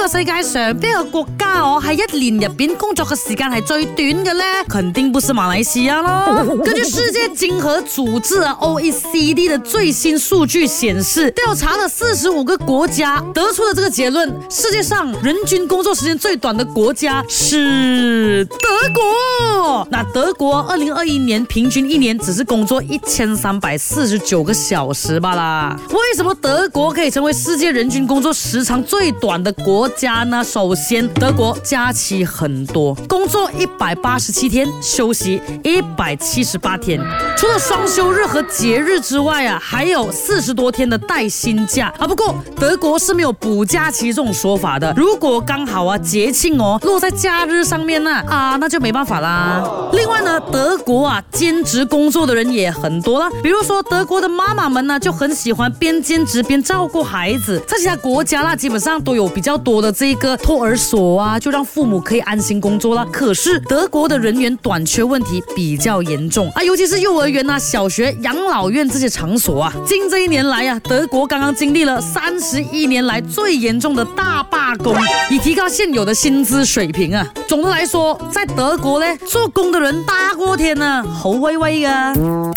[0.08, 4.44] 世界上边个国家哦系一年入边工作嘅时间系最短嘅咧？
[4.70, 6.46] 肯定不是马来西亚咯。
[6.64, 19.86] 根据世界经合组织 （OECD） 的最新数据显示，调查了四十五个国家，得出的这个结论：世界上人均工作时间最短的国家是德国。
[19.92, 25.78] 那德国二零二一年平均一年只是工作一千三百四十九个小时罢啦？
[25.90, 29.86] 为什么德国可以成为世界人均工作时长最短的国？
[29.98, 30.44] 家呢？
[30.44, 37.02] 首先，德国假期很多，工作一百八十七天，休息一百七十八天，
[37.36, 42.06] 除了双休日和节日之外啊，还有四十多天的带薪假啊。
[42.08, 44.94] 不过，德国是没有补假期这种说法的。
[44.96, 49.68] 如果刚好啊，节庆哦落在假日上面呢啊，那就没办法啦。
[49.94, 50.17] 另外。
[50.52, 53.30] 德国啊，兼职工作的人也很多了。
[53.44, 57.62] 比如说，德国的妈妈们呢，就很喜欢边兼职边照顾孩子。
[57.68, 63.06] 在其他国家，那基本上都有比较多的这一个托儿所啊，就让父母可以安心工作啦。
[63.12, 69.74] 可是，德国的人员短缺问题比较严重啊，尤其是幼儿园啊、小学、养老院这些场所啊。
[69.86, 74.96] 近这一年来呀，德国刚刚经历了三十一年来最严重的大罢工，
[75.30, 77.26] 以提高现有的薪资水平啊。
[77.48, 80.37] 总的来说，在德国呢，做工的人大。
[80.38, 82.54] 锅贴啊好威威啊你